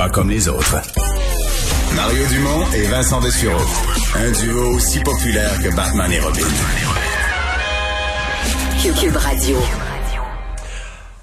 pas 0.00 0.08
comme 0.08 0.30
les 0.30 0.48
autres. 0.48 0.80
Mario 1.94 2.26
Dumont 2.28 2.64
et 2.74 2.84
Vincent 2.84 3.20
Dessureau. 3.20 3.60
Un 4.14 4.30
duo 4.30 4.74
aussi 4.74 4.98
populaire 5.00 5.62
que 5.62 5.68
Batman 5.76 6.10
et 6.10 6.20
Robin. 6.20 6.40
Cube 8.98 9.16
Radio. 9.16 9.58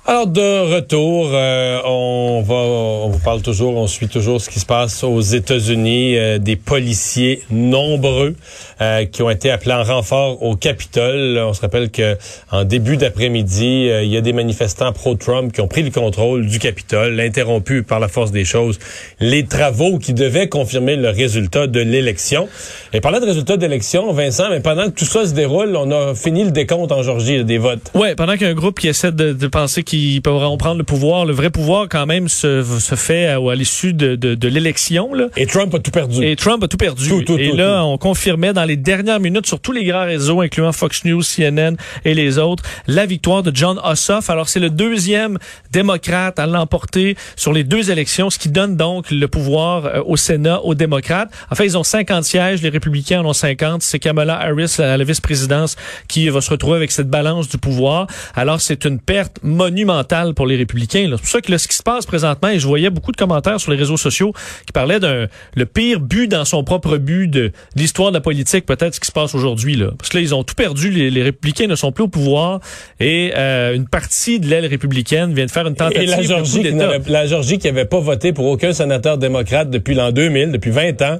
Alors 0.09 0.25
de 0.25 0.73
retour, 0.73 1.31
euh, 1.33 1.81
on 1.83 2.41
va, 2.41 2.55
on 2.55 3.09
vous 3.09 3.19
parle 3.19 3.41
toujours, 3.41 3.75
on 3.75 3.87
suit 3.87 4.07
toujours 4.07 4.39
ce 4.39 4.49
qui 4.49 4.61
se 4.61 4.65
passe 4.65 5.03
aux 5.03 5.19
États-Unis, 5.19 6.17
euh, 6.17 6.37
des 6.37 6.55
policiers 6.55 7.43
nombreux 7.51 8.37
euh, 8.79 9.03
qui 9.03 9.21
ont 9.21 9.29
été 9.29 9.51
appelés 9.51 9.73
en 9.73 9.83
renfort 9.83 10.41
au 10.41 10.55
Capitole. 10.55 11.37
On 11.45 11.53
se 11.53 11.59
rappelle 11.59 11.91
que 11.91 12.15
en 12.53 12.63
début 12.63 12.95
d'après-midi, 12.95 13.89
il 14.01 14.07
y 14.07 14.15
a 14.15 14.21
des 14.21 14.31
manifestants 14.31 14.93
pro-Trump 14.93 15.51
qui 15.51 15.59
ont 15.59 15.67
pris 15.67 15.83
le 15.83 15.91
contrôle 15.91 16.47
du 16.47 16.59
Capitole, 16.59 17.19
interrompu 17.19 17.83
par 17.83 17.99
la 17.99 18.07
force 18.07 18.31
des 18.31 18.45
choses 18.45 18.79
les 19.19 19.45
travaux 19.45 19.99
qui 19.99 20.13
devaient 20.13 20.47
confirmer 20.47 20.95
le 20.95 21.09
résultat 21.09 21.67
de 21.67 21.81
l'élection. 21.81 22.47
Et 22.93 23.01
parlant 23.01 23.19
de 23.19 23.25
résultat 23.25 23.57
d'élection, 23.57 24.13
Vincent, 24.13 24.51
mais 24.51 24.61
pendant 24.61 24.85
que 24.85 24.91
tout 24.91 25.03
ça 25.03 25.25
se 25.25 25.33
déroule, 25.33 25.75
on 25.75 25.91
a 25.91 26.15
fini 26.15 26.45
le 26.45 26.51
décompte 26.51 26.93
en 26.93 27.03
Georgie 27.03 27.43
des 27.43 27.57
votes. 27.57 27.91
Ouais, 27.93 28.15
pendant 28.15 28.37
qu'un 28.37 28.53
groupe 28.53 28.79
qui 28.79 28.87
essaie 28.87 29.11
de, 29.11 29.33
de 29.33 29.47
penser 29.47 29.83
qu'il 29.83 29.96
qui 29.97 30.21
pourront 30.21 30.57
prendre 30.57 30.77
le 30.77 30.83
pouvoir. 30.83 31.25
Le 31.25 31.33
vrai 31.33 31.49
pouvoir, 31.49 31.87
quand 31.89 32.05
même, 32.05 32.27
se, 32.27 32.63
se 32.63 32.95
fait 32.95 33.27
à, 33.27 33.37
à 33.37 33.55
l'issue 33.55 33.93
de, 33.93 34.15
de, 34.15 34.35
de 34.35 34.47
l'élection. 34.47 35.09
Et 35.35 35.45
Trump 35.45 35.73
a 35.73 35.79
tout 35.79 35.91
perdu. 35.91 36.23
Et 36.23 36.35
Trump 36.35 36.63
a 36.63 36.67
tout 36.67 36.77
perdu. 36.77 37.09
Tout, 37.09 37.21
tout, 37.23 37.37
et 37.37 37.49
tout, 37.49 37.55
là, 37.55 37.83
on 37.83 37.97
confirmait 37.97 38.53
dans 38.53 38.65
les 38.65 38.77
dernières 38.77 39.19
minutes 39.19 39.47
sur 39.47 39.59
tous 39.59 39.71
les 39.71 39.83
grands 39.85 40.05
réseaux, 40.05 40.41
incluant 40.41 40.71
Fox 40.71 41.03
News, 41.05 41.21
CNN 41.21 41.75
et 42.05 42.13
les 42.13 42.37
autres, 42.37 42.63
la 42.87 43.05
victoire 43.05 43.43
de 43.43 43.51
John 43.53 43.79
Ossoff. 43.83 44.29
Alors, 44.29 44.49
c'est 44.49 44.59
le 44.59 44.69
deuxième 44.69 45.37
démocrate 45.71 46.39
à 46.39 46.45
l'emporter 46.45 47.15
sur 47.35 47.53
les 47.53 47.63
deux 47.63 47.89
élections, 47.91 48.29
ce 48.29 48.37
qui 48.37 48.49
donne 48.49 48.75
donc 48.77 49.09
le 49.11 49.27
pouvoir 49.27 49.85
euh, 49.85 50.03
au 50.05 50.17
Sénat 50.17 50.61
aux 50.63 50.75
démocrates. 50.75 51.31
En 51.51 51.55
fait, 51.55 51.65
ils 51.65 51.77
ont 51.77 51.83
50 51.83 52.23
sièges, 52.23 52.61
les 52.61 52.69
républicains 52.69 53.21
en 53.21 53.25
ont 53.25 53.33
50. 53.33 53.81
C'est 53.81 53.99
Kamala 53.99 54.39
Harris, 54.39 54.75
à 54.79 54.97
la 54.97 55.03
vice-présidence, 55.03 55.75
qui 56.07 56.29
va 56.29 56.41
se 56.41 56.49
retrouver 56.49 56.77
avec 56.77 56.91
cette 56.91 57.09
balance 57.09 57.49
du 57.49 57.57
pouvoir. 57.57 58.07
Alors, 58.35 58.61
c'est 58.61 58.85
une 58.85 58.99
perte 58.99 59.39
monumentale 59.43 59.86
pour 60.35 60.45
les 60.47 60.55
républicains. 60.55 61.07
C'est 61.11 61.17
pour 61.17 61.27
ça 61.27 61.41
que 61.41 61.51
là, 61.51 61.57
ce 61.57 61.67
qui 61.67 61.75
se 61.75 61.83
passe 61.83 62.05
présentement, 62.05 62.49
et 62.49 62.59
je 62.59 62.67
voyais 62.67 62.89
beaucoup 62.89 63.11
de 63.11 63.17
commentaires 63.17 63.59
sur 63.59 63.71
les 63.71 63.77
réseaux 63.77 63.97
sociaux 63.97 64.33
qui 64.65 64.71
parlaient 64.73 64.99
d'un 64.99 65.27
le 65.55 65.65
pire 65.65 65.99
but 65.99 66.27
dans 66.27 66.45
son 66.45 66.63
propre 66.63 66.97
but 66.97 67.27
de, 67.27 67.39
de 67.47 67.51
l'histoire 67.75 68.09
de 68.11 68.15
la 68.15 68.21
politique, 68.21 68.65
peut-être 68.65 68.95
ce 68.95 68.99
qui 68.99 69.07
se 69.07 69.11
passe 69.11 69.33
aujourd'hui. 69.35 69.75
Là. 69.75 69.91
Parce 69.97 70.09
que 70.09 70.17
là, 70.17 70.21
ils 70.21 70.33
ont 70.35 70.43
tout 70.43 70.55
perdu. 70.55 70.89
Les, 70.91 71.09
les 71.09 71.23
républicains 71.23 71.67
ne 71.67 71.75
sont 71.75 71.91
plus 71.91 72.03
au 72.03 72.07
pouvoir 72.07 72.59
et 72.99 73.31
euh, 73.35 73.75
une 73.75 73.87
partie 73.87 74.39
de 74.39 74.47
l'aile 74.47 74.65
républicaine 74.65 75.33
vient 75.33 75.45
de 75.45 75.51
faire 75.51 75.67
une 75.67 75.75
tentative 75.75 76.01
Et 76.03 76.05
la 76.07 76.21
Georgie, 76.21 76.61
qui 76.61 76.73
n'avait- 76.73 77.01
la 77.09 77.25
Georgie 77.27 77.57
qui 77.57 77.67
avait 77.67 77.85
pas 77.85 77.99
voté 77.99 78.33
pour 78.33 78.45
aucun 78.45 78.73
sénateur 78.73 79.17
démocrate 79.17 79.69
depuis 79.69 79.95
l'an 79.95 80.11
2000, 80.11 80.51
depuis 80.51 80.71
20 80.71 81.01
ans, 81.01 81.19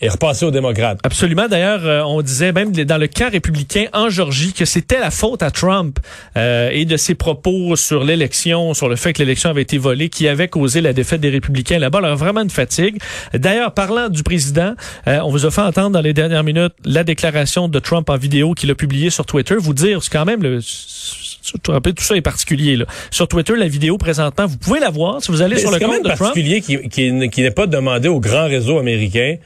est 0.00 0.08
repassée 0.08 0.44
aux 0.44 0.50
démocrates. 0.50 0.98
Absolument. 1.02 1.48
D'ailleurs, 1.48 1.84
euh, 1.84 2.02
on 2.02 2.20
disait 2.22 2.52
même 2.52 2.72
dans 2.72 2.98
le 2.98 3.06
camp 3.06 3.30
républicain 3.30 3.86
en 3.92 4.08
Georgie 4.10 4.52
que 4.52 4.64
c'était 4.64 4.98
la 4.98 5.10
faute 5.10 5.42
à 5.42 5.50
Trump 5.50 5.98
euh, 6.36 6.70
et 6.72 6.84
de 6.84 6.96
ses 6.96 7.14
propos 7.14 7.76
sur 7.76 8.04
l'élection, 8.04 8.74
sur 8.74 8.88
le 8.88 8.96
fait 8.96 9.12
que 9.12 9.20
l'élection 9.20 9.50
avait 9.50 9.62
été 9.62 9.78
volée, 9.78 10.08
qui 10.08 10.28
avait 10.28 10.48
causé 10.48 10.80
la 10.80 10.92
défaite 10.92 11.20
des 11.20 11.30
républicains 11.30 11.78
là-bas. 11.78 11.98
Alors 11.98 12.16
vraiment 12.16 12.42
une 12.42 12.50
fatigue. 12.50 12.98
D'ailleurs, 13.32 13.72
parlant 13.72 14.08
du 14.08 14.22
président, 14.22 14.74
euh, 15.06 15.20
on 15.24 15.30
vous 15.30 15.46
a 15.46 15.50
fait 15.50 15.62
entendre 15.62 15.90
dans 15.90 16.00
les 16.00 16.12
dernières 16.12 16.44
minutes 16.44 16.74
la 16.84 17.04
déclaration 17.04 17.68
de 17.68 17.78
Trump 17.78 18.10
en 18.10 18.16
vidéo 18.16 18.54
qu'il 18.54 18.70
a 18.70 18.74
publiée 18.74 19.10
sur 19.10 19.26
Twitter. 19.26 19.54
Vous 19.58 19.74
dire, 19.74 20.02
c'est 20.02 20.12
quand 20.12 20.24
même 20.24 20.42
le 20.42 20.60
tout 21.62 22.02
ça 22.02 22.16
est 22.16 22.22
particulier. 22.22 22.76
Là. 22.76 22.86
Sur 23.10 23.28
Twitter, 23.28 23.54
la 23.54 23.68
vidéo 23.68 23.98
présentement, 23.98 24.46
vous 24.46 24.56
pouvez 24.56 24.80
la 24.80 24.90
voir 24.90 25.22
si 25.22 25.30
vous 25.30 25.42
allez 25.42 25.56
Mais 25.56 25.60
sur 25.60 25.70
C'est 25.70 25.78
le 25.78 25.80
quand 25.80 25.92
compte 25.92 26.02
même 26.04 26.10
de 26.10 26.16
Trump. 26.16 26.32
particulier 26.32 26.60
qui, 26.60 26.88
qui, 26.88 27.28
qui 27.28 27.42
n'est 27.42 27.50
pas 27.50 27.66
demandé 27.66 28.08
au 28.08 28.18
grand 28.18 28.46
réseau 28.46 28.78
américain 28.78 29.36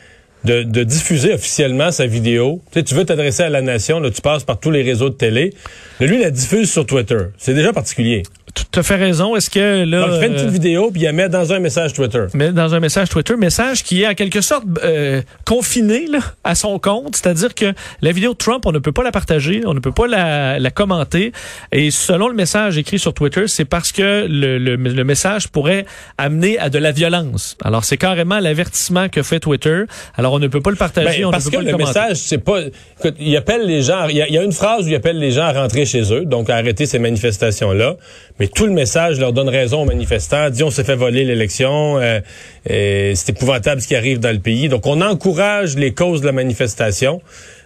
de, 0.44 0.82
diffuser 0.82 1.34
officiellement 1.34 1.90
sa 1.90 2.06
vidéo. 2.06 2.62
Tu 2.72 2.78
sais, 2.78 2.84
tu 2.84 2.94
veux 2.94 3.04
t'adresser 3.04 3.42
à 3.42 3.48
la 3.48 3.62
nation, 3.62 4.00
là, 4.00 4.10
tu 4.10 4.20
passes 4.20 4.44
par 4.44 4.58
tous 4.58 4.70
les 4.70 4.82
réseaux 4.82 5.10
de 5.10 5.14
télé. 5.14 5.52
Lui, 6.00 6.16
il 6.16 6.20
la 6.20 6.30
diffuse 6.30 6.70
sur 6.70 6.86
Twitter. 6.86 7.18
C'est 7.38 7.54
déjà 7.54 7.72
particulier. 7.72 8.22
Tu 8.70 8.78
as 8.78 8.82
fait 8.82 8.96
raison. 8.96 9.36
Est-ce 9.36 9.50
que 9.50 9.84
là... 9.84 10.00
Donc, 10.00 10.10
il 10.14 10.20
fait 10.20 10.26
une 10.26 10.32
euh, 10.32 10.36
petite 10.36 10.50
vidéo, 10.50 10.90
puis 10.90 11.02
il 11.02 11.04
la 11.04 11.12
met 11.12 11.28
dans 11.28 11.52
un 11.52 11.58
message 11.58 11.92
Twitter. 11.92 12.24
mais 12.34 12.52
dans 12.52 12.74
un 12.74 12.80
message 12.80 13.08
Twitter, 13.08 13.36
message 13.36 13.82
qui 13.82 14.02
est 14.02 14.06
en 14.06 14.14
quelque 14.14 14.40
sorte 14.40 14.64
euh, 14.84 15.22
confiné 15.44 16.06
là, 16.06 16.18
à 16.44 16.54
son 16.54 16.78
compte, 16.78 17.16
c'est-à-dire 17.16 17.54
que 17.54 17.72
la 18.02 18.12
vidéo 18.12 18.32
de 18.32 18.38
Trump, 18.38 18.64
on 18.66 18.72
ne 18.72 18.78
peut 18.78 18.92
pas 18.92 19.02
la 19.02 19.12
partager, 19.12 19.62
on 19.66 19.74
ne 19.74 19.80
peut 19.80 19.92
pas 19.92 20.06
la, 20.06 20.58
la 20.58 20.70
commenter, 20.70 21.32
et 21.72 21.90
selon 21.90 22.28
le 22.28 22.34
message 22.34 22.78
écrit 22.78 22.98
sur 22.98 23.14
Twitter, 23.14 23.48
c'est 23.48 23.64
parce 23.64 23.92
que 23.92 24.26
le, 24.28 24.58
le, 24.58 24.76
le 24.76 25.04
message 25.04 25.48
pourrait 25.48 25.84
amener 26.18 26.58
à 26.58 26.70
de 26.70 26.78
la 26.78 26.92
violence. 26.92 27.56
Alors 27.64 27.84
c'est 27.84 27.96
carrément 27.96 28.38
l'avertissement 28.40 29.08
que 29.08 29.22
fait 29.22 29.40
Twitter. 29.40 29.82
Alors 30.16 30.32
on 30.32 30.38
ne 30.38 30.48
peut 30.48 30.60
pas 30.60 30.70
le 30.70 30.76
partager, 30.76 31.20
Ben, 31.20 31.26
on 31.26 31.30
parce 31.30 31.46
ne 31.46 31.50
que 31.50 31.56
peut 31.56 31.64
pas 31.64 31.70
le 31.72 31.78
le 31.78 31.84
message, 31.84 32.16
c'est 32.16 32.38
pas. 32.38 32.60
Écoute, 32.98 33.14
il 33.20 33.36
appelle 33.36 33.66
les 33.66 33.82
gens. 33.82 34.06
Il 34.08 34.16
y, 34.16 34.22
a, 34.22 34.28
il 34.28 34.34
y 34.34 34.38
a 34.38 34.42
une 34.42 34.52
phrase 34.52 34.84
où 34.84 34.88
il 34.88 34.94
appelle 34.94 35.18
les 35.18 35.30
gens 35.30 35.44
à 35.44 35.52
rentrer 35.52 35.86
chez 35.86 36.12
eux, 36.12 36.24
donc 36.24 36.50
à 36.50 36.56
arrêter 36.56 36.86
ces 36.86 36.98
manifestations-là. 36.98 37.96
Mais 38.40 38.47
tout 38.54 38.66
le 38.66 38.72
message 38.72 39.18
leur 39.18 39.32
donne 39.32 39.48
raison 39.48 39.82
aux 39.82 39.84
manifestants. 39.84 40.50
Dit 40.50 40.62
on 40.62 40.70
s'est 40.70 40.84
fait 40.84 40.96
voler 40.96 41.24
l'élection. 41.24 41.98
euh, 41.98 42.20
c'est 42.64 43.30
épouvantable 43.30 43.80
ce 43.80 43.88
qui 43.88 43.96
arrive 43.96 44.18
dans 44.18 44.32
le 44.32 44.40
pays. 44.40 44.68
Donc 44.68 44.86
on 44.86 45.00
encourage 45.00 45.76
les 45.76 45.94
causes 45.94 46.20
de 46.20 46.26
la 46.26 46.32
manifestation, 46.32 47.20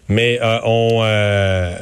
mais 0.09 0.39
euh, 0.43 0.59
on 0.65 1.01
euh, 1.03 1.75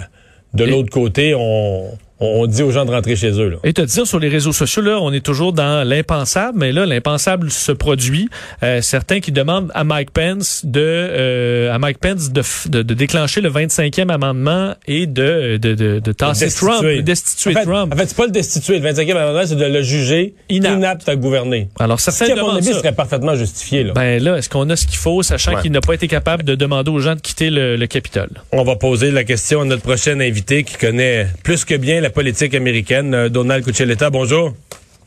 de 0.55 0.65
l'autre 0.65 0.91
côté, 0.91 1.34
on, 1.34 1.91
on 2.20 2.47
dit 2.47 2.62
aux 2.62 2.70
gens 2.70 2.84
de 2.84 2.91
rentrer 2.91 3.16
chez 3.16 3.31
eux. 3.41 3.48
Là. 3.48 3.56
Et 3.64 3.72
te 3.72 3.81
dire 3.82 4.06
sur 4.06 4.19
les 4.19 4.28
réseaux 4.28 4.53
sociaux, 4.53 4.82
là, 4.82 4.98
on 5.00 5.12
est 5.12 5.25
toujours 5.25 5.53
dans 5.53 5.86
l'impensable, 5.86 6.58
mais 6.58 6.72
là, 6.72 6.86
l'impensable 6.86 7.50
se 7.50 7.72
produit. 7.72 8.28
Euh, 8.62 8.81
certains 8.82 9.20
qui 9.20 9.32
demandent 9.32 9.70
à 9.75 9.84
Mike 9.84 10.10
Pence 10.12 10.62
de, 10.64 10.81
euh, 10.81 11.72
à 11.75 11.78
Mike 11.78 11.98
Pence 11.98 12.31
de, 12.31 12.42
de, 12.69 12.82
de 12.82 12.94
déclencher 12.94 13.41
le 13.41 13.50
25e 13.50 14.10
amendement 14.10 14.75
et 14.86 15.06
de, 15.06 15.56
de, 15.56 15.75
de, 15.75 15.98
de 16.00 16.12
tasser 16.12 16.47
Destituer. 16.47 16.66
Trump, 16.70 16.84
de 16.84 17.00
destituer 17.00 17.50
en 17.50 17.58
fait, 17.60 17.64
Trump. 17.64 17.94
En 17.94 17.97
fait, 17.97 18.06
c'est 18.06 18.16
pas 18.16 18.26
le 18.26 18.32
destituer. 18.32 18.78
Le 18.78 18.88
25e 18.91 19.16
amendement, 19.16 19.42
c'est 19.47 19.56
de 19.56 19.64
le 19.64 19.82
juger 19.82 20.34
Inapte. 20.48 20.76
inapte, 20.76 21.08
à 21.08 21.16
gouverner. 21.16 21.69
Alors, 21.78 22.00
Ce 22.00 22.10
certains 22.10 22.34
qui, 22.34 22.38
à 22.38 22.42
mon 22.42 22.56
avis, 22.56 22.66
ça. 22.66 22.75
serait 22.75 22.92
parfaitement 22.92 23.34
justifié. 23.34 23.84
Là. 23.84 23.92
Ben 23.94 24.22
là, 24.22 24.37
est-ce 24.37 24.48
qu'on 24.48 24.69
a 24.70 24.76
ce 24.76 24.87
qu'il 24.87 24.98
faut, 24.98 25.22
sachant 25.22 25.54
Ouais. 25.54 25.62
qu'il 25.62 25.72
n'a 25.72 25.81
pas 25.81 25.94
été 25.94 26.06
capable 26.06 26.44
de 26.44 26.54
demander 26.54 26.91
aux 26.91 27.00
gens 27.00 27.14
de 27.14 27.20
quitter 27.20 27.50
le, 27.50 27.76
le 27.76 27.87
Capitole? 27.87 28.31
On 28.52 28.62
va 28.62 28.76
poser 28.76 29.10
la 29.10 29.25
question 29.25 29.62
à 29.62 29.64
notre 29.64 29.82
prochain 29.82 30.20
invité 30.20 30.64
qui 30.64 30.76
connaît 30.76 31.26
plus 31.42 31.64
que 31.64 31.75
bien 31.75 32.00
la 32.00 32.09
politique 32.10 32.54
américaine, 32.54 33.15
euh, 33.15 33.28
Donald 33.28 33.65
Cuccioletta. 33.65 34.10
Bonjour. 34.10 34.54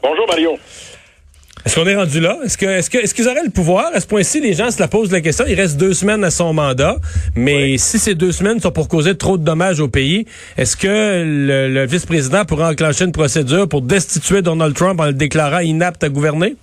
Bonjour 0.01 0.27
Mario. 0.27 0.57
Est-ce 1.65 1.75
qu'on 1.79 1.87
est 1.87 1.95
rendu 1.95 2.19
là? 2.19 2.39
Est-ce 2.43 2.57
que 2.57 2.65
est-ce 2.65 2.89
que 2.89 2.97
est-ce 2.97 3.13
qu'ils 3.13 3.27
auraient 3.29 3.45
le 3.45 3.49
pouvoir? 3.49 3.91
À 3.93 4.01
ce 4.01 4.05
point-ci, 4.05 4.41
les 4.41 4.53
gens 4.53 4.69
se 4.69 4.81
la 4.81 4.89
posent 4.89 5.13
la 5.13 5.21
question. 5.21 5.45
Il 5.47 5.55
reste 5.59 5.77
deux 5.77 5.93
semaines 5.93 6.23
à 6.25 6.29
son 6.29 6.51
mandat, 6.53 6.97
mais 7.35 7.77
si 7.77 7.99
ces 7.99 8.15
deux 8.15 8.33
semaines 8.33 8.59
sont 8.59 8.71
pour 8.71 8.89
causer 8.89 9.15
trop 9.15 9.37
de 9.37 9.45
dommages 9.45 9.79
au 9.79 9.87
pays, 9.87 10.25
est-ce 10.57 10.75
que 10.75 11.23
le, 11.25 11.69
le 11.69 11.85
vice-président 11.85 12.43
pourra 12.43 12.69
enclencher 12.69 13.05
une 13.05 13.13
procédure 13.13 13.69
pour 13.69 13.81
destituer 13.81 14.41
Donald 14.41 14.75
Trump 14.75 14.99
en 14.99 15.05
le 15.05 15.13
déclarant 15.13 15.59
inapte 15.59 16.03
à 16.03 16.09
gouverner? 16.09 16.55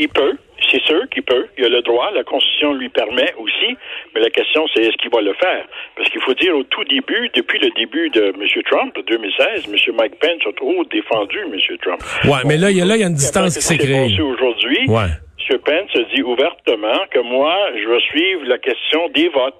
Il 0.00 0.08
peut, 0.08 0.36
c'est 0.70 0.82
sûr 0.82 1.08
qu'il 1.10 1.22
peut. 1.22 1.46
Il 1.56 1.64
a 1.64 1.68
le 1.68 1.82
droit, 1.82 2.10
la 2.12 2.24
Constitution 2.24 2.74
lui 2.74 2.88
permet 2.88 3.32
aussi. 3.38 3.76
Mais 4.14 4.20
la 4.20 4.30
question, 4.30 4.66
c'est 4.74 4.82
est-ce 4.82 4.96
qu'il 4.96 5.10
va 5.10 5.20
le 5.20 5.34
faire? 5.34 5.66
Parce 5.96 6.08
qu'il 6.10 6.20
faut 6.20 6.34
dire 6.34 6.56
au 6.56 6.62
tout 6.64 6.84
début, 6.84 7.30
depuis 7.34 7.58
le 7.58 7.70
début 7.76 8.10
de 8.10 8.32
M. 8.34 8.62
Trump, 8.70 8.94
2016, 9.06 9.68
M. 9.68 9.94
Mike 9.96 10.18
Pence 10.20 10.42
a 10.46 10.52
trop 10.52 10.84
défendu 10.84 11.38
M. 11.38 11.76
Trump. 11.82 12.00
Ouais, 12.24 12.42
mais 12.46 12.56
là, 12.56 12.70
il 12.70 12.78
y 12.78 12.80
a 12.80 12.84
là, 12.84 12.96
il 12.96 13.00
y 13.00 13.04
a 13.04 13.08
une 13.08 13.14
distance 13.14 13.56
qui 13.56 13.62
s'est 13.62 13.78
créée. 13.78 14.20
aujourd'hui? 14.20 14.88
Ouais. 14.88 15.10
M. 15.50 15.58
Pence 15.64 16.04
dit 16.14 16.22
ouvertement 16.22 17.00
que 17.10 17.20
moi, 17.20 17.54
je 17.74 17.88
vais 17.88 18.00
suivre 18.00 18.44
la 18.46 18.58
question 18.58 19.08
des 19.14 19.28
votes. 19.28 19.54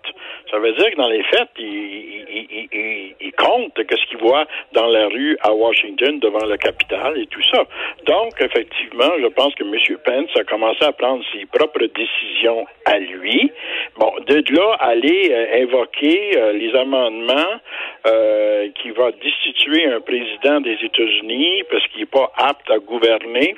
Ça 0.51 0.59
veut 0.59 0.73
dire 0.73 0.91
que 0.91 0.97
dans 0.97 1.09
les 1.09 1.23
faits, 1.25 1.49
il, 1.59 1.65
il, 1.65 2.69
il, 2.73 2.98
compte 3.39 3.73
ce 3.77 4.07
qu'il 4.09 4.19
voit 4.19 4.47
dans 4.73 4.87
la 4.87 5.07
rue 5.09 5.37
à 5.41 5.53
Washington 5.53 6.19
devant 6.21 6.45
le 6.45 6.57
Capitole 6.57 7.21
et 7.21 7.27
tout 7.27 7.43
ça. 7.53 7.65
Donc, 8.05 8.33
effectivement, 8.41 9.11
je 9.21 9.29
pense 9.29 9.55
que 9.55 9.65
M. 9.65 9.99
Pence 10.05 10.31
a 10.37 10.45
commencé 10.45 10.85
à 10.85 10.93
prendre 10.93 11.25
ses 11.33 11.47
propres 11.47 11.87
décisions 11.87 12.67
à 12.85 12.99
lui. 12.99 13.51
Bon, 13.99 14.13
de 14.27 14.43
là, 14.55 14.77
aller 14.81 15.31
euh, 15.31 15.63
invoquer 15.63 16.37
euh, 16.37 16.53
les 16.53 16.75
amendements 16.75 17.61
euh, 18.07 18.69
qui 18.81 18.91
va 18.91 19.11
destituer 19.13 19.87
un 19.87 20.01
président 20.01 20.61
des 20.61 20.79
États-Unis 20.83 21.63
parce 21.71 21.87
qu'il 21.89 22.01
n'est 22.01 22.07
pas 22.07 22.33
apte 22.37 22.71
à 22.71 22.79
gouverner. 22.79 23.57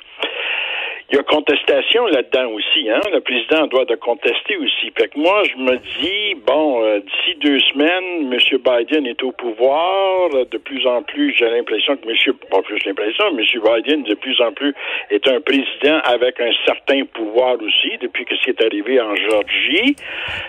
Il 1.13 1.17
y 1.17 1.19
a 1.19 1.23
contestation 1.25 2.07
là-dedans 2.07 2.51
aussi, 2.53 2.89
hein? 2.89 3.01
Le 3.13 3.21
président 3.21 3.67
doit 3.67 3.85
de 3.85 3.97
contester 3.97 4.57
aussi. 4.59 4.93
Fait 4.97 5.09
que 5.09 5.19
moi, 5.19 5.43
je 5.45 5.57
me 5.61 5.77
dis, 5.99 6.41
bon, 6.47 6.85
euh, 6.85 7.01
d'ici 7.01 7.37
deux 7.41 7.59
semaines, 7.73 8.33
M. 8.33 8.39
Biden 8.39 9.07
est 9.07 9.21
au 9.23 9.33
pouvoir. 9.33 10.31
De 10.31 10.59
plus 10.59 10.87
en 10.87 11.03
plus, 11.03 11.35
j'ai 11.37 11.51
l'impression 11.51 11.97
que 11.97 12.09
M. 12.09 12.15
pas 12.51 12.63
plus 12.63 12.79
l'impression, 12.87 13.25
M. 13.37 13.43
Biden 13.43 14.05
de 14.05 14.15
plus 14.15 14.41
en 14.41 14.53
plus 14.53 14.73
est 15.11 15.27
un 15.27 15.41
président 15.41 15.99
avec 16.05 16.41
un 16.41 16.53
certain 16.65 17.05
pouvoir 17.13 17.57
aussi, 17.57 17.99
depuis 18.01 18.25
que 18.25 18.37
ce 18.37 18.43
qui 18.45 18.51
est 18.51 18.65
arrivé 18.65 19.01
en 19.01 19.15
Georgie. 19.17 19.97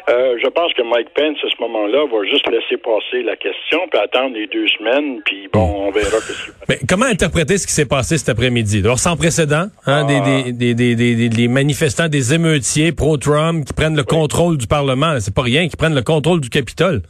Euh, 0.10 0.38
je 0.44 0.48
pense 0.50 0.74
que 0.74 0.84
Mike 0.84 1.10
Pence, 1.16 1.38
à 1.44 1.50
ce 1.50 1.62
moment-là, 1.62 2.06
va 2.06 2.24
juste 2.30 2.48
laisser 2.50 2.78
passer 2.78 3.24
la 3.24 3.36
question, 3.36 3.80
puis 3.90 4.00
attendre 4.00 4.36
les 4.36 4.46
deux 4.48 4.68
semaines, 4.78 5.22
puis 5.26 5.48
bon, 5.52 5.88
on 5.88 5.92
verra 5.92 6.18
que 6.18 6.34
Mais 6.70 6.78
comment 6.88 7.06
interpréter 7.06 7.58
ce 7.58 7.66
qui 7.66 7.74
s'est 7.74 7.88
passé 7.88 8.18
cet 8.20 8.30
après-midi? 8.30 8.82
Alors, 8.84 9.00
sans 9.00 9.18
précédent, 9.18 9.66
hein, 9.88 10.02
Ah. 10.02 10.04
des, 10.04 10.20
des, 10.44 10.51
des, 10.54 10.74
des, 10.74 10.96
des, 10.96 11.30
des, 11.30 11.48
manifestants, 11.48 12.08
des 12.08 12.34
émeutiers 12.34 12.92
pro-Trump 12.92 13.66
qui 13.66 13.74
prennent 13.74 13.96
le 13.96 14.04
contrôle 14.04 14.58
du 14.58 14.68
Parlement. 14.68 15.20
C'est 15.20 15.34
pas 15.34 15.42
rien, 15.42 15.68
qui 15.68 15.76
prennent 15.76 15.96
le 15.96 16.02
contrôle 16.02 16.42
du 16.42 16.50
Capitole. 16.50 17.02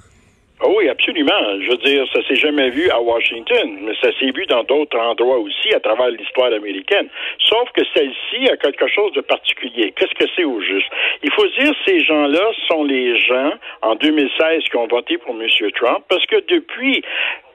Oh 0.63 0.75
oui, 0.77 0.87
absolument. 0.89 1.59
Je 1.59 1.71
veux 1.71 1.77
dire, 1.77 2.05
ça 2.13 2.21
s'est 2.27 2.35
jamais 2.35 2.69
vu 2.69 2.87
à 2.91 3.01
Washington, 3.01 3.79
mais 3.81 3.93
ça 3.99 4.09
s'est 4.19 4.29
vu 4.29 4.45
dans 4.45 4.63
d'autres 4.63 4.99
endroits 4.99 5.39
aussi 5.39 5.73
à 5.73 5.79
travers 5.79 6.09
l'histoire 6.09 6.53
américaine. 6.53 7.07
Sauf 7.49 7.71
que 7.73 7.81
celle-ci 7.95 8.47
a 8.47 8.57
quelque 8.57 8.87
chose 8.87 9.11
de 9.13 9.21
particulier. 9.21 9.91
Qu'est-ce 9.97 10.13
que 10.13 10.29
c'est 10.35 10.43
au 10.43 10.61
juste? 10.61 10.87
Il 11.23 11.31
faut 11.31 11.47
dire 11.59 11.73
ces 11.87 12.01
gens-là 12.01 12.51
sont 12.67 12.83
les 12.83 13.19
gens 13.19 13.53
en 13.81 13.95
2016 13.95 14.63
qui 14.69 14.77
ont 14.77 14.87
voté 14.87 15.17
pour 15.17 15.33
M. 15.33 15.47
Trump 15.73 16.05
parce 16.07 16.25
que 16.27 16.35
depuis 16.47 17.03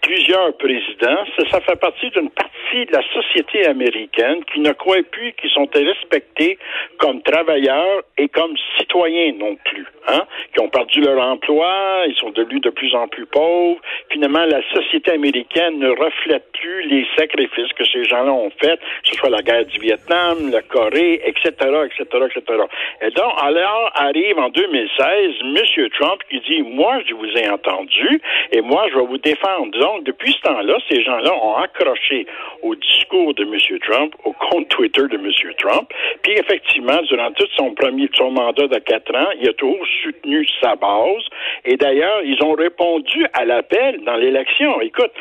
plusieurs 0.07 0.57
présidents, 0.57 1.25
ça, 1.51 1.61
fait 1.61 1.77
partie 1.77 2.11
d'une 2.11 2.31
partie 2.31 2.87
de 2.87 2.93
la 2.93 3.03
société 3.13 3.67
américaine 3.67 4.45
qui 4.53 4.61
ne 4.61 4.71
croit 4.73 5.03
plus 5.11 5.33
qu'ils 5.33 5.51
sont 5.51 5.69
respectés 5.75 6.59
comme 6.99 7.23
travailleurs 7.23 8.03
et 8.17 8.29
comme 8.29 8.55
citoyens 8.79 9.33
non 9.33 9.57
plus, 9.65 9.87
hein, 10.07 10.23
qui 10.55 10.61
ont 10.61 10.69
perdu 10.69 11.01
leur 11.01 11.21
emploi, 11.21 12.05
ils 12.07 12.15
sont 12.17 12.31
devenus 12.31 12.61
de 12.61 12.71
plus 12.71 12.95
en 12.95 13.09
plus 13.09 13.27
pauvres. 13.27 13.81
Finalement, 14.11 14.45
la 14.45 14.63
société 14.73 15.13
américaine 15.13 15.79
ne 15.79 15.91
reflète 15.91 16.45
plus 16.53 16.83
les 16.89 17.07
sacrifices 17.17 17.73
que 17.75 17.85
ces 17.85 18.05
gens-là 18.05 18.33
ont 18.33 18.51
faits, 18.61 18.81
que 18.81 19.11
ce 19.11 19.17
soit 19.17 19.31
la 19.31 19.43
guerre 19.43 19.67
du 19.67 19.79
Vietnam, 19.79 20.51
la 20.51 20.63
Corée, 20.63 21.21
etc., 21.25 21.51
etc., 21.85 22.05
etc. 22.27 22.63
Et 23.03 23.11
donc, 23.11 23.33
alors 23.39 23.91
arrive 23.95 24.39
en 24.39 24.49
2016 24.49 25.35
M. 25.43 25.89
Trump 25.99 26.21
qui 26.31 26.41
dit, 26.41 26.63
moi, 26.63 27.01
je 27.07 27.15
vous 27.15 27.31
ai 27.37 27.49
entendu 27.49 28.21
et 28.53 28.61
moi, 28.61 28.87
je 28.91 28.99
vais 28.99 29.07
vous 29.07 29.19
défendre. 29.19 29.79
Donc, 29.79 30.05
depuis 30.05 30.33
ce 30.33 30.41
temps-là, 30.43 30.79
ces 30.89 31.03
gens-là 31.03 31.35
ont 31.35 31.57
accroché 31.57 32.27
au 32.63 32.75
discours 32.75 33.35
de 33.35 33.43
M. 33.43 33.79
Trump, 33.81 34.15
au 34.25 34.33
compte 34.33 34.69
Twitter 34.69 35.03
de 35.11 35.17
M. 35.17 35.31
Trump. 35.59 35.91
Puis 36.23 36.33
effectivement, 36.33 37.01
durant 37.09 37.31
tout 37.33 37.47
son 37.57 37.75
premier 37.75 38.09
son 38.17 38.31
mandat 38.31 38.67
de 38.67 38.79
quatre 38.79 39.15
ans, 39.15 39.31
il 39.41 39.49
a 39.49 39.53
toujours 39.53 39.87
soutenu 40.03 40.47
sa 40.61 40.75
base. 40.77 41.25
Et 41.65 41.77
d'ailleurs, 41.77 42.23
ils 42.25 42.43
ont 42.43 42.55
répondu 42.55 43.27
à 43.33 43.45
l'appel 43.45 43.96
dans 44.05 44.17
l'élection. 44.17 44.81
Écoute, 44.81 45.13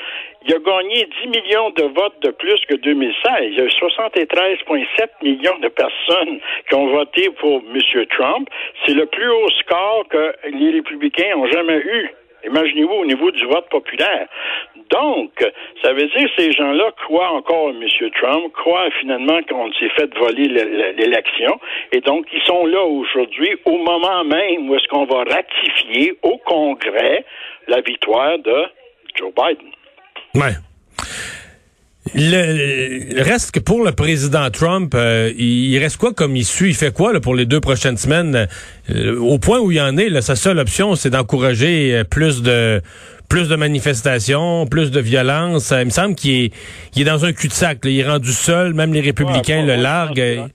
il 0.47 0.53
a 0.53 0.59
gagné 0.59 1.07
10 1.23 1.29
millions 1.29 1.69
de 1.71 1.83
votes 1.83 2.21
de 2.21 2.31
plus 2.31 2.59
que 2.67 2.75
2016. 2.75 3.31
Il 3.41 3.55
y 3.55 3.61
a 3.61 3.67
73,7 3.67 5.09
millions 5.23 5.57
de 5.59 5.69
personnes 5.69 6.39
qui 6.67 6.75
ont 6.75 6.87
voté 6.87 7.29
pour 7.39 7.63
M. 7.73 8.05
Trump. 8.11 8.49
C'est 8.85 8.93
le 8.93 9.05
plus 9.05 9.29
haut 9.29 9.49
score 9.59 10.07
que 10.09 10.35
les 10.49 10.71
républicains 10.71 11.35
ont 11.35 11.47
jamais 11.47 11.77
eu. 11.77 12.09
Imaginez-vous 12.45 12.93
au 12.93 13.05
niveau 13.05 13.31
du 13.31 13.45
vote 13.45 13.67
populaire. 13.69 14.27
Donc, 14.91 15.31
ça 15.83 15.93
veut 15.93 16.07
dire 16.07 16.29
que 16.35 16.41
ces 16.41 16.51
gens-là 16.51 16.91
croient 17.05 17.31
encore 17.31 17.69
M. 17.69 17.83
Trump, 18.21 18.53
croient 18.53 18.89
finalement 18.99 19.41
qu'on 19.43 19.71
s'est 19.73 19.89
fait 19.89 20.13
voler 20.17 20.47
l'élection, 20.97 21.59
et 21.91 22.01
donc 22.01 22.27
ils 22.31 22.43
sont 22.43 22.65
là 22.65 22.83
aujourd'hui 22.83 23.55
au 23.65 23.77
moment 23.77 24.23
même 24.23 24.69
où 24.69 24.75
est-ce 24.75 24.87
qu'on 24.87 25.05
va 25.05 25.23
ratifier 25.23 26.17
au 26.23 26.37
Congrès 26.37 27.25
la 27.67 27.81
victoire 27.81 28.37
de 28.39 28.65
Joe 29.15 29.31
Biden. 29.33 29.71
Ouais. 30.35 30.53
Le, 32.13 33.21
reste 33.23 33.51
que 33.51 33.59
pour 33.59 33.83
le 33.83 33.91
président 33.91 34.49
Trump, 34.51 34.93
euh, 34.95 35.33
il 35.37 35.77
reste 35.79 35.97
quoi 35.97 36.13
comme 36.13 36.35
issue? 36.35 36.69
Il 36.69 36.75
fait 36.75 36.93
quoi 36.93 37.13
là, 37.13 37.19
pour 37.19 37.33
les 37.33 37.45
deux 37.45 37.59
prochaines 37.59 37.97
semaines? 37.97 38.47
Euh, 38.91 39.19
au 39.19 39.39
point 39.39 39.59
où 39.59 39.71
il 39.71 39.81
en 39.81 39.97
est, 39.97 40.09
là, 40.09 40.21
sa 40.21 40.35
seule 40.35 40.59
option, 40.59 40.95
c'est 40.95 41.09
d'encourager 41.09 41.95
euh, 41.95 42.03
plus 42.03 42.41
de 42.41 42.81
plus 43.27 43.49
de 43.49 43.55
manifestations, 43.55 44.67
plus 44.67 44.91
de 44.91 44.99
violence. 44.99 45.73
Il 45.75 45.85
me 45.85 45.89
semble 45.89 46.13
qu'il 46.13 46.45
est, 46.45 46.53
il 46.95 47.01
est 47.01 47.05
dans 47.05 47.25
un 47.25 47.33
cul-de-sac. 47.33 47.79
Il 47.85 47.99
est 47.99 48.07
rendu 48.07 48.31
seul, 48.31 48.75
même 48.75 48.93
les 48.93 49.01
républicains 49.01 49.65
le 49.65 49.75
larguent. 49.75 50.47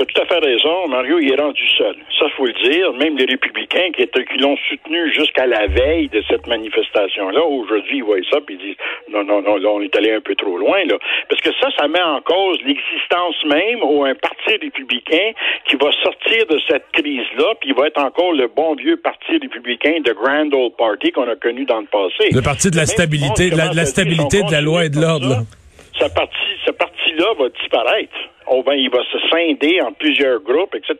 Tu 0.00 0.04
as 0.04 0.06
tout 0.06 0.22
à 0.22 0.26
fait 0.26 0.46
raison. 0.46 0.88
Mario, 0.88 1.18
il 1.18 1.30
est 1.30 1.40
rendu 1.40 1.68
seul. 1.76 1.94
Ça, 2.18 2.24
faut 2.34 2.46
le 2.46 2.54
dire. 2.54 2.92
Même 2.94 3.18
les 3.18 3.26
républicains 3.26 3.90
qui, 3.94 4.02
étaient, 4.02 4.24
qui 4.24 4.38
l'ont 4.38 4.56
soutenu 4.70 5.12
jusqu'à 5.12 5.46
la 5.46 5.66
veille 5.66 6.08
de 6.08 6.22
cette 6.26 6.46
manifestation-là, 6.46 7.44
aujourd'hui, 7.44 7.98
ils 7.98 8.04
voient 8.04 8.16
ça 8.30 8.38
et 8.38 8.52
ils 8.52 8.58
disent 8.58 8.76
non, 9.10 9.24
non, 9.24 9.42
non, 9.42 9.56
là, 9.56 9.68
on 9.68 9.82
est 9.82 9.94
allé 9.94 10.12
un 10.14 10.22
peu 10.22 10.34
trop 10.36 10.56
loin, 10.56 10.84
là. 10.86 10.96
Parce 11.28 11.42
que 11.42 11.50
ça, 11.60 11.68
ça 11.76 11.86
met 11.86 12.00
en 12.00 12.22
cause 12.22 12.58
l'existence 12.64 13.36
même 13.44 13.82
ou 13.82 14.04
un 14.04 14.14
parti 14.14 14.56
républicain 14.62 15.32
qui 15.68 15.76
va 15.76 15.90
sortir 16.02 16.46
de 16.46 16.58
cette 16.66 16.86
crise-là, 16.92 17.54
puis 17.60 17.70
il 17.70 17.74
va 17.74 17.88
être 17.88 18.02
encore 18.02 18.32
le 18.32 18.48
bon 18.48 18.76
vieux 18.76 18.96
parti 18.96 19.32
républicain 19.32 20.00
de 20.02 20.12
Grand 20.12 20.50
Old 20.54 20.76
Party 20.78 21.12
qu'on 21.12 21.28
a 21.28 21.36
connu 21.36 21.66
dans 21.66 21.80
le 21.80 21.86
passé. 21.86 22.30
Le 22.32 22.40
parti 22.40 22.70
de 22.70 22.76
la 22.76 22.86
stabilité, 22.86 23.50
de 23.50 23.56
la, 23.56 23.84
stabilité 23.84 24.42
de 24.44 24.50
la 24.50 24.62
loi 24.62 24.86
et 24.86 24.88
de 24.88 24.98
l'ordre. 24.98 25.44
Ce 25.92 26.70
parti-là 26.70 27.34
va 27.38 27.48
disparaître 27.50 28.16
oh 28.50 28.62
ben, 28.62 28.74
il 28.74 28.90
va 28.90 29.02
se 29.04 29.18
scinder 29.28 29.80
en 29.80 29.92
plusieurs 29.92 30.40
groupes, 30.40 30.74
etc. 30.74 30.96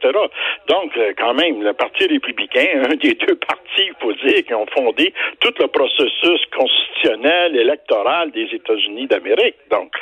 Donc, 0.68 0.96
euh, 0.96 1.12
quand 1.18 1.34
même, 1.34 1.62
le 1.62 1.72
Parti 1.72 2.06
républicain, 2.06 2.66
un 2.90 2.94
des 2.94 3.14
deux 3.14 3.36
partis, 3.36 3.88
il 3.88 3.94
faut 4.00 4.12
dire, 4.12 4.44
qui 4.46 4.54
ont 4.54 4.66
fondé 4.66 5.12
tout 5.40 5.52
le 5.58 5.66
processus 5.66 6.40
constitutionnel, 6.56 7.56
électoral 7.56 8.30
des 8.30 8.48
États-Unis 8.52 9.06
d'Amérique. 9.08 9.56
Donc, 9.70 9.92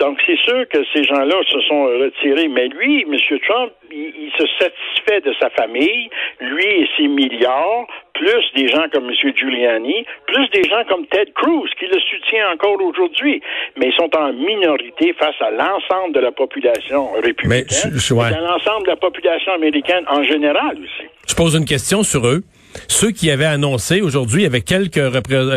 donc 0.00 0.18
c'est 0.26 0.38
sûr 0.38 0.66
que 0.68 0.78
ces 0.94 1.04
gens-là 1.04 1.36
se 1.50 1.60
sont 1.62 1.84
retirés. 1.84 2.48
Mais 2.48 2.68
lui, 2.68 3.02
M. 3.02 3.38
Trump, 3.46 3.72
il, 3.90 4.32
se 4.36 4.46
satisfait 4.58 5.20
de 5.20 5.32
sa 5.38 5.50
famille, 5.50 6.08
lui 6.40 6.64
et 6.64 6.88
ses 6.96 7.06
milliards, 7.06 7.86
plus 8.14 8.44
des 8.56 8.68
gens 8.68 8.86
comme 8.92 9.08
M. 9.08 9.14
Giuliani, 9.36 10.04
plus 10.26 10.48
des 10.50 10.68
gens 10.68 10.84
comme 10.88 11.06
Ted 11.06 11.32
Cruz, 11.34 11.68
qui 11.78 11.86
le 11.86 12.00
soutient 12.00 12.52
encore 12.52 12.80
aujourd'hui. 12.82 13.42
Mais 13.76 13.88
ils 13.88 13.94
sont 13.94 14.10
en 14.16 14.32
minorité 14.32 15.12
face 15.12 15.40
à 15.40 15.50
l'ensemble 15.50 16.14
de 16.14 16.20
la 16.20 16.32
population 16.32 16.93
républicaine, 17.22 17.66
et 17.92 18.34
à 18.34 18.40
l'ensemble 18.40 18.86
de 18.86 18.90
la 18.90 18.96
population 18.96 19.52
américaine 19.52 20.04
en 20.08 20.22
général 20.24 20.76
aussi. 20.78 21.08
Je 21.28 21.34
pose 21.34 21.54
une 21.54 21.64
question 21.64 22.02
sur 22.02 22.26
eux 22.26 22.42
ceux 22.88 23.10
qui 23.10 23.30
avaient 23.30 23.44
annoncé 23.44 24.00
aujourd'hui, 24.00 24.42
il 24.42 24.44
y 24.44 24.46
avait 24.46 24.60
quelques 24.60 25.00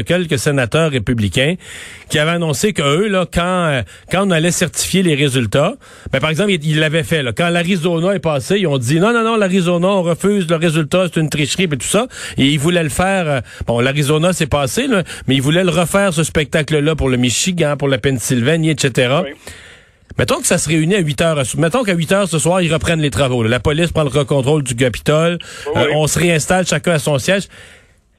quelques 0.06 0.40
sénateurs 0.40 0.92
républicains 0.92 1.56
qui 2.10 2.20
avaient 2.20 2.32
annoncé 2.32 2.74
que 2.74 2.82
eux 2.82 3.08
là, 3.08 3.26
quand 3.32 3.42
euh, 3.44 3.82
quand 4.12 4.28
on 4.28 4.32
allait 4.32 4.52
certifier 4.52 5.04
les 5.04 5.16
résultats, 5.16 5.76
ben 6.12 6.20
par 6.20 6.30
exemple, 6.30 6.52
ils 6.52 6.80
l'avaient 6.80 7.04
fait. 7.04 7.24
Là, 7.24 7.34
quand 7.34 7.50
l'Arizona 7.50 8.14
est 8.14 8.20
passé, 8.20 8.58
ils 8.60 8.68
ont 8.68 8.78
dit 8.78 9.00
non 9.00 9.14
non 9.14 9.24
non, 9.24 9.36
l'Arizona, 9.36 9.88
on 9.88 10.04
refuse 10.04 10.50
le 10.50 10.56
résultat, 10.56 11.06
c'est 11.12 11.20
une 11.20 11.30
tricherie 11.30 11.64
et 11.64 11.70
tout 11.70 11.82
ça. 11.82 12.08
Et 12.38 12.46
ils 12.46 12.60
voulaient 12.60 12.84
le 12.84 12.90
faire. 12.90 13.28
Euh, 13.28 13.42
bon, 13.66 13.80
l'Arizona 13.80 14.34
s'est 14.34 14.48
passé, 14.48 14.88
là, 14.88 15.04
mais 15.28 15.36
ils 15.36 15.42
voulaient 15.42 15.64
le 15.64 15.72
refaire 15.72 16.14
ce 16.14 16.24
spectacle-là 16.24 16.96
pour 16.96 17.10
le 17.10 17.18
Michigan, 17.18 17.76
pour 17.78 17.88
la 17.88 17.98
Pennsylvanie, 17.98 18.70
etc. 18.70 19.24
Mettons 20.18 20.40
que 20.40 20.48
ça 20.48 20.58
se 20.58 20.68
réunit 20.68 20.96
à 20.96 21.00
8 21.00 21.22
heures. 21.22 21.44
Mettons 21.58 21.84
qu'à 21.84 21.94
8 21.94 22.12
heures 22.12 22.28
ce 22.28 22.40
soir, 22.40 22.62
ils 22.62 22.74
reprennent 22.74 23.02
les 23.02 23.12
travaux. 23.12 23.44
La 23.44 23.60
police 23.60 23.92
prend 23.92 24.04
le 24.04 24.24
contrôle 24.24 24.64
du 24.64 24.76
Capitole. 24.76 25.38
Euh, 25.76 25.88
on 25.94 26.08
se 26.08 26.18
réinstalle 26.18 26.66
chacun 26.66 26.94
à 26.94 27.00
son 27.00 27.20
siège. 27.20 27.48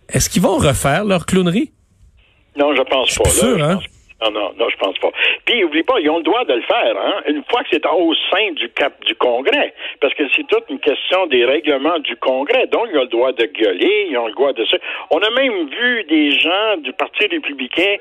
Est-ce 0.09 0.31
qu'ils 0.31 0.43
vont 0.43 0.57
refaire 0.59 1.05
leur 1.05 1.27
clownerie? 1.27 1.73
Non, 2.57 2.75
je 2.75 2.83
pense 2.83 3.15
pas. 3.17 3.31
sûr, 3.31 3.62
hein? 3.62 3.81
Non, 4.21 4.33
non, 4.33 4.53
non, 4.59 4.69
je 4.69 4.77
pense 4.79 4.99
pas. 4.99 5.11
Puis, 5.45 5.63
oublie 5.63 5.85
pas, 5.85 6.01
ils 6.01 6.11
ont 6.11 6.19
le 6.19 6.25
droit 6.25 6.45
de 6.45 6.55
le 6.55 6.63
faire, 6.63 6.97
hein, 6.97 7.23
une 7.29 7.45
fois 7.49 7.63
que 7.63 7.69
c'est 7.71 7.87
au 7.87 8.15
sein 8.33 8.51
du 8.53 8.69
cap 8.71 8.93
du 9.05 9.15
Congrès. 9.15 9.73
Parce 10.01 10.13
que 10.15 10.25
c'est 10.35 10.47
toute 10.49 10.65
une 10.69 10.81
question 10.81 11.27
des 11.29 11.45
règlements 11.45 12.01
du 12.01 12.17
Congrès. 12.17 12.67
Donc, 12.67 12.89
ils 12.91 12.99
ont 12.99 13.03
le 13.03 13.09
droit 13.09 13.33
de 13.33 13.45
gueuler, 13.45 14.09
ils 14.11 14.19
ont 14.19 14.27
le 14.27 14.33
droit 14.33 14.53
de 14.53 14.65
ça. 14.65 14.77
On 15.11 15.19
a 15.19 15.31
même 15.31 15.69
vu 15.69 16.05
des 16.05 16.33
gens 16.33 16.77
du 16.79 16.93
Parti 16.95 17.27
républicain 17.27 17.97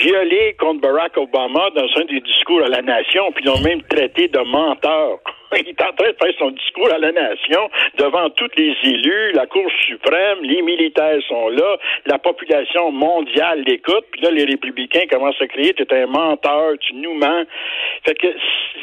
gueuler 0.00 0.54
contre 0.60 0.80
Barack 0.80 1.16
Obama 1.16 1.70
dans 1.74 1.88
un 2.00 2.04
des 2.04 2.20
discours 2.20 2.62
à 2.62 2.68
la 2.68 2.82
nation, 2.82 3.32
puis 3.32 3.44
ils 3.44 3.48
l'ont 3.48 3.60
même 3.60 3.82
traité 3.82 4.28
de 4.28 4.38
menteur. 4.38 5.18
il 5.56 5.68
est 5.68 5.82
en 5.82 5.92
train 5.92 6.10
de 6.10 6.16
faire 6.20 6.34
son 6.38 6.50
discours 6.50 6.92
à 6.92 6.98
la 6.98 7.12
nation 7.12 7.70
devant 7.96 8.28
tous 8.30 8.50
les 8.56 8.74
élus, 8.84 9.32
la 9.32 9.46
Cour 9.46 9.68
suprême, 9.86 10.38
les 10.42 10.62
militaires 10.62 11.20
sont 11.28 11.48
là, 11.48 11.76
la 12.06 12.18
population 12.18 12.90
mondiale 12.92 13.62
l'écoute, 13.66 14.04
puis 14.12 14.20
là, 14.22 14.30
les 14.30 14.44
républicains 14.44 15.06
commencent 15.10 15.40
à 15.40 15.46
crier, 15.46 15.74
tu 15.74 15.82
es 15.82 16.02
un 16.02 16.06
menteur, 16.06 16.72
tu 16.80 16.94
nous 16.94 17.14
mens. 17.14 17.44
Fait 18.04 18.14
que, 18.14 18.26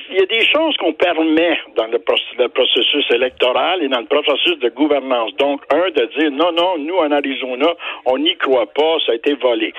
il 0.10 0.18
y 0.18 0.22
a 0.22 0.26
des 0.26 0.46
choses 0.46 0.76
qu'on 0.78 0.94
permet 0.94 1.58
dans 1.76 1.88
le, 1.88 2.00
processus 2.00 3.06
électoral 3.12 3.84
et 3.84 3.88
dans 3.88 4.02
le 4.02 4.06
processus 4.06 4.60
de 4.60 4.70
gouvernance. 4.70 5.34
Donc, 5.38 5.62
un, 5.72 5.90
de 5.90 6.10
dire, 6.18 6.32
non, 6.32 6.52
non, 6.52 6.78
nous, 6.78 6.98
en 6.98 7.12
Arizona, 7.12 7.74
on 8.06 8.18
n'y 8.18 8.36
croit 8.38 8.68
pas, 8.68 8.98
ça 9.06 9.14
a 9.14 9.16
été 9.16 9.34
volé 9.34 9.74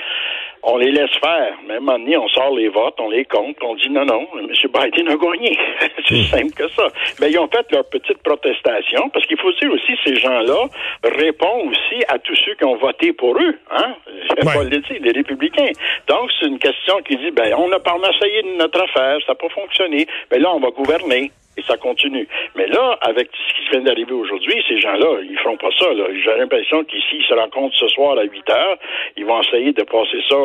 on 0.66 0.76
les 0.78 0.90
laisse 0.90 1.14
faire. 1.22 1.54
Même 1.66 1.88
un 1.88 1.98
moment 1.98 2.24
on 2.24 2.28
sort 2.28 2.54
les 2.54 2.68
votes, 2.68 2.96
on 2.98 3.08
les 3.08 3.24
compte, 3.24 3.56
on 3.62 3.74
dit 3.76 3.88
non, 3.88 4.04
non, 4.04 4.26
M. 4.36 4.48
Biden 4.48 5.08
a 5.08 5.16
gagné. 5.16 5.56
c'est 6.08 6.14
hmm. 6.14 6.24
simple 6.24 6.54
que 6.54 6.68
ça. 6.70 6.88
Mais 7.20 7.30
ils 7.30 7.38
ont 7.38 7.48
fait 7.48 7.64
leur 7.70 7.84
petite 7.84 8.18
protestation, 8.18 9.08
parce 9.10 9.24
qu'il 9.26 9.38
faut 9.38 9.52
dire 9.52 9.70
aussi, 9.72 9.92
ces 10.04 10.16
gens-là 10.16 10.66
répondent 11.04 11.70
aussi 11.70 12.04
à 12.08 12.18
tous 12.18 12.36
ceux 12.44 12.54
qui 12.54 12.64
ont 12.64 12.76
voté 12.76 13.12
pour 13.12 13.36
eux. 13.38 13.54
Hein? 13.70 13.94
Je 14.06 14.34
vais 14.34 14.52
pas 14.52 14.64
le 14.64 14.70
dire, 14.70 14.98
les 15.00 15.12
républicains. 15.12 15.70
Donc, 16.08 16.30
c'est 16.38 16.46
une 16.46 16.58
question 16.58 16.96
qui 17.06 17.16
dit, 17.16 17.30
ben, 17.30 17.54
on 17.56 17.70
a 17.72 17.78
pas 17.78 17.96
essayé 17.96 18.42
de 18.42 18.56
notre 18.56 18.82
affaire, 18.82 19.18
ça 19.26 19.32
n'a 19.32 19.34
pas 19.36 19.48
fonctionné, 19.48 20.06
mais 20.30 20.38
là, 20.38 20.52
on 20.52 20.60
va 20.60 20.70
gouverner 20.70 21.30
et 21.56 21.62
ça 21.62 21.76
continue. 21.76 22.28
Mais 22.54 22.66
là, 22.66 22.98
avec 23.00 23.28
ce 23.32 23.54
qui 23.54 23.70
vient 23.70 23.80
d'arriver 23.80 24.12
aujourd'hui, 24.12 24.62
ces 24.68 24.80
gens-là, 24.80 25.20
ils 25.22 25.38
feront 25.38 25.56
pas 25.56 25.70
ça. 25.78 25.86
J'ai 25.94 26.38
l'impression 26.38 26.84
qu'ici, 26.84 27.16
ils 27.18 27.26
se 27.26 27.34
rencontrent 27.34 27.76
ce 27.76 27.88
soir 27.88 28.18
à 28.18 28.24
8 28.24 28.50
heures. 28.50 28.78
Ils 29.16 29.24
vont 29.24 29.40
essayer 29.42 29.72
de 29.72 29.82
passer 29.82 30.20
ça 30.28 30.36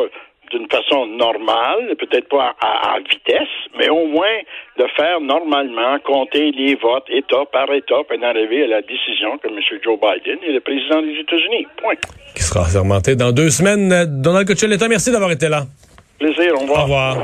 d'une 0.52 0.68
façon 0.68 1.06
normale, 1.06 1.94
peut-être 1.98 2.28
pas 2.28 2.54
à, 2.60 2.98
vitesse, 2.98 3.48
mais 3.78 3.88
au 3.88 4.06
moins 4.06 4.38
de 4.78 4.84
faire 4.96 5.20
normalement, 5.20 5.98
compter 6.04 6.50
les 6.52 6.74
votes 6.74 7.04
État 7.08 7.44
par 7.50 7.72
État, 7.72 8.02
et 8.10 8.24
arriver 8.24 8.64
à 8.64 8.66
la 8.66 8.82
décision 8.82 9.38
que 9.38 9.48
M. 9.48 9.58
Joe 9.82 9.98
Biden 9.98 10.38
est 10.46 10.52
le 10.52 10.60
président 10.60 11.00
des 11.00 11.18
États-Unis. 11.20 11.66
Point. 11.78 11.94
Qui 12.34 12.42
sera 12.42 12.64
sermenté 12.66 13.16
dans 13.16 13.32
deux 13.32 13.48
semaines. 13.48 14.04
Donald 14.22 14.46
Cochel-État, 14.46 14.88
merci 14.88 15.10
d'avoir 15.10 15.32
été 15.32 15.48
là. 15.48 15.62
Plaisir, 16.18 16.52
au 16.54 16.60
revoir. 16.60 16.78
Au 16.78 16.82
revoir. 16.82 17.16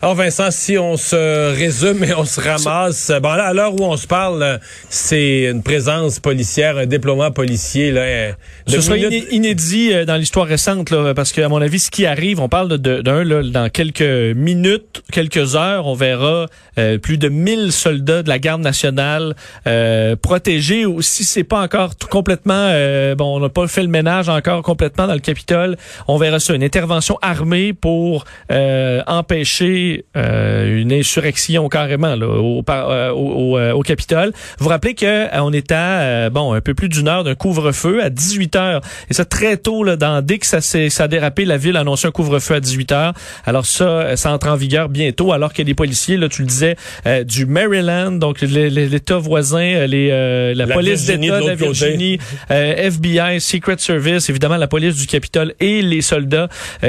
Alors 0.00 0.14
Vincent, 0.14 0.52
si 0.52 0.78
on 0.78 0.96
se 0.96 1.56
résume 1.56 2.04
et 2.04 2.14
on 2.14 2.24
se 2.24 2.40
ramasse, 2.40 3.10
bon 3.20 3.30
là, 3.30 3.46
à 3.46 3.52
l'heure 3.52 3.74
où 3.74 3.82
on 3.82 3.96
se 3.96 4.06
parle, 4.06 4.60
c'est 4.88 5.50
une 5.50 5.64
présence 5.64 6.20
policière, 6.20 6.78
un 6.78 6.86
déploiement 6.86 7.32
policier 7.32 7.90
là. 7.90 8.34
Ce 8.68 8.80
sera 8.80 8.96
inédit 8.96 9.92
euh, 9.92 10.04
dans 10.04 10.14
l'histoire 10.14 10.46
récente 10.46 10.90
là, 10.90 11.14
parce 11.14 11.32
qu'à 11.32 11.48
mon 11.48 11.60
avis, 11.60 11.80
ce 11.80 11.90
qui 11.90 12.06
arrive, 12.06 12.38
on 12.38 12.48
parle 12.48 12.78
d'un 12.78 13.24
là 13.24 13.42
dans 13.42 13.68
quelques 13.70 14.36
minutes, 14.36 15.02
quelques 15.10 15.56
heures, 15.56 15.88
on 15.88 15.94
verra 15.94 16.46
euh, 16.78 16.98
plus 16.98 17.18
de 17.18 17.28
1000 17.28 17.72
soldats 17.72 18.22
de 18.22 18.28
la 18.28 18.38
garde 18.38 18.62
nationale 18.62 19.34
euh, 19.66 20.14
protégés. 20.14 20.86
Ou 20.86 21.02
si 21.02 21.24
c'est 21.24 21.42
pas 21.42 21.60
encore 21.60 21.96
tout 21.96 22.06
complètement, 22.06 22.54
euh, 22.54 23.16
bon, 23.16 23.36
on 23.36 23.40
n'a 23.40 23.48
pas 23.48 23.66
fait 23.66 23.82
le 23.82 23.88
ménage 23.88 24.28
encore 24.28 24.62
complètement 24.62 25.08
dans 25.08 25.14
le 25.14 25.18
Capitole, 25.18 25.76
on 26.06 26.18
verra 26.18 26.38
ça, 26.38 26.54
une 26.54 26.62
intervention 26.62 27.18
armée 27.20 27.72
pour 27.72 28.24
empêcher 28.48 29.87
euh, 30.16 30.80
une 30.80 30.92
insurrection 30.92 31.68
carrément 31.68 32.14
là, 32.14 32.26
au, 32.26 32.62
euh, 32.68 33.10
au, 33.10 33.58
euh, 33.58 33.72
au, 33.72 33.82
Capitole. 33.82 34.32
Vous 34.58 34.64
vous 34.64 34.68
rappelez 34.68 34.94
que 34.94 35.26
on 35.40 35.52
était 35.52 35.74
à, 35.74 36.30
bon 36.30 36.52
un 36.52 36.60
peu 36.60 36.74
plus 36.74 36.88
d'une 36.88 37.08
heure 37.08 37.24
d'un 37.24 37.34
couvre-feu 37.34 38.02
à 38.02 38.10
18 38.10 38.56
heures 38.56 38.80
et 39.10 39.14
ça 39.14 39.24
très 39.24 39.56
tôt 39.56 39.82
là, 39.82 39.96
dans 39.96 40.22
dès 40.22 40.38
que 40.38 40.46
ça 40.46 40.60
s'est 40.60 40.90
ça 40.90 41.04
a 41.04 41.08
dérapé, 41.08 41.44
la 41.44 41.56
ville 41.56 41.76
a 41.76 41.80
annoncé 41.80 42.06
un 42.06 42.10
couvre-feu 42.10 42.54
à 42.54 42.60
18 42.60 42.92
heures. 42.92 43.12
Alors 43.46 43.66
ça, 43.66 44.16
ça 44.16 44.32
entre 44.32 44.48
en 44.48 44.56
vigueur 44.56 44.88
bientôt 44.88 45.32
alors 45.32 45.52
que 45.52 45.62
les 45.62 45.74
policiers 45.74 46.16
là, 46.16 46.28
tu 46.28 46.42
le 46.42 46.48
disais, 46.48 46.76
du 47.24 47.46
Maryland, 47.46 48.12
donc 48.12 48.40
l'État 48.40 49.18
voisin, 49.18 49.86
les 49.86 50.54
la, 50.54 50.66
police 50.66 51.06
d'État 51.06 51.40
de, 51.40 51.46
la 51.46 51.54
Virginie, 51.54 52.18
FBI, 52.48 53.40
Secret 53.40 53.78
Service, 53.78 54.28
évidemment 54.28 54.56
la 54.56 54.68
police 54.68 54.96
du 54.96 55.06
Capitole 55.06 55.54
et 55.60 55.82
les 55.82 56.02
soldats 56.02 56.48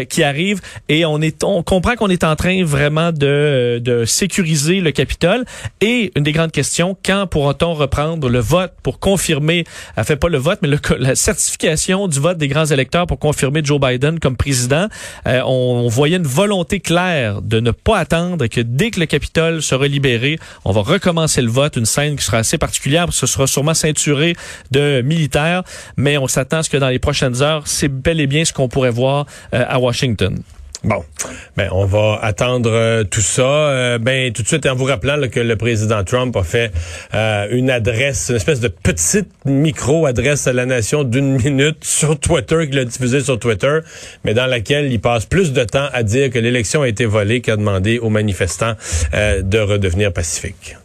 qui 0.09 0.23
arrivent 0.23 0.61
et 0.87 1.05
on 1.05 1.21
est 1.21 1.43
on 1.43 1.63
comprend 1.63 1.95
qu'on 1.95 2.09
est 2.09 2.23
en 2.23 2.35
train 2.35 2.63
vraiment 2.63 2.88
de, 2.89 4.03
sécuriser 4.05 4.81
le 4.81 4.91
Capitole. 4.91 5.45
Et 5.81 6.11
une 6.15 6.23
des 6.23 6.31
grandes 6.31 6.51
questions, 6.51 6.97
quand 7.03 7.27
pourra-t-on 7.27 7.73
reprendre 7.73 8.29
le 8.29 8.39
vote 8.39 8.73
pour 8.83 8.99
confirmer, 8.99 9.63
fait 10.03 10.15
pas 10.15 10.29
le 10.29 10.37
vote, 10.37 10.59
mais 10.61 10.69
la 10.99 11.15
certification 11.15 12.07
du 12.07 12.19
vote 12.19 12.37
des 12.37 12.47
grands 12.47 12.65
électeurs 12.65 13.07
pour 13.07 13.19
confirmer 13.19 13.61
Joe 13.63 13.79
Biden 13.79 14.19
comme 14.19 14.35
président? 14.35 14.87
Euh, 15.27 15.41
on, 15.45 15.87
voyait 15.89 16.17
une 16.17 16.23
volonté 16.23 16.79
claire 16.79 17.41
de 17.41 17.59
ne 17.59 17.71
pas 17.71 17.97
attendre 17.97 18.45
que 18.47 18.61
dès 18.61 18.91
que 18.91 18.99
le 18.99 19.05
Capitole 19.05 19.61
sera 19.61 19.87
libéré, 19.87 20.37
on 20.65 20.71
va 20.71 20.81
recommencer 20.81 21.41
le 21.41 21.49
vote, 21.49 21.75
une 21.75 21.85
scène 21.85 22.15
qui 22.15 22.23
sera 22.23 22.37
assez 22.37 22.57
particulière, 22.57 23.05
parce 23.05 23.19
que 23.19 23.27
ce 23.27 23.33
sera 23.33 23.47
sûrement 23.47 23.73
ceinturé 23.73 24.35
de 24.71 25.01
militaires, 25.01 25.63
mais 25.97 26.17
on 26.17 26.27
s'attend 26.27 26.57
à 26.57 26.63
ce 26.63 26.69
que 26.69 26.77
dans 26.77 26.89
les 26.89 26.99
prochaines 26.99 27.41
heures, 27.41 27.67
c'est 27.67 27.87
bel 27.87 28.19
et 28.19 28.27
bien 28.27 28.45
ce 28.45 28.53
qu'on 28.53 28.67
pourrait 28.67 28.91
voir 28.91 29.25
euh, 29.53 29.65
à 29.67 29.79
Washington. 29.79 30.41
Bon, 30.85 31.03
ben 31.57 31.67
on 31.73 31.83
va 31.83 32.19
attendre 32.21 32.71
euh, 32.71 33.03
tout 33.03 33.19
ça. 33.19 33.43
Euh, 33.43 33.97
ben 33.97 34.31
tout 34.31 34.43
de 34.43 34.47
suite 34.47 34.65
en 34.65 34.75
vous 34.75 34.85
rappelant 34.85 35.19
que 35.29 35.41
le 35.41 35.55
président 35.57 36.05
Trump 36.05 36.33
a 36.37 36.43
fait 36.43 36.71
euh, 37.13 37.47
une 37.51 37.69
adresse, 37.69 38.29
une 38.29 38.37
espèce 38.37 38.61
de 38.61 38.69
petite 38.69 39.27
micro 39.43 40.05
adresse 40.05 40.47
à 40.47 40.53
la 40.53 40.65
nation 40.65 41.03
d'une 41.03 41.35
minute 41.35 41.83
sur 41.83 42.17
Twitter 42.17 42.65
qu'il 42.69 42.79
a 42.79 42.85
diffusé 42.85 43.19
sur 43.19 43.37
Twitter, 43.37 43.79
mais 44.23 44.33
dans 44.33 44.47
laquelle 44.47 44.89
il 44.89 45.01
passe 45.01 45.25
plus 45.25 45.51
de 45.51 45.65
temps 45.65 45.89
à 45.91 46.03
dire 46.03 46.29
que 46.29 46.39
l'élection 46.39 46.83
a 46.83 46.87
été 46.87 47.05
volée 47.05 47.41
qu'à 47.41 47.57
demander 47.57 47.99
aux 47.99 48.09
manifestants 48.09 48.75
de 49.13 49.59
redevenir 49.59 50.13
pacifiques. 50.13 50.77